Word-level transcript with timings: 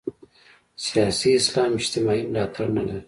سیاسي 0.85 1.29
اسلام 1.39 1.71
اجتماعي 1.79 2.21
ملاتړ 2.31 2.67
نه 2.77 2.83
لري. 2.87 2.99